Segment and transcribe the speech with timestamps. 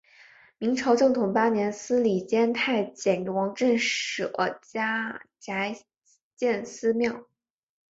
[0.57, 5.79] 明朝正统八年司礼监太监王振舍宅
[6.35, 7.27] 建私庙。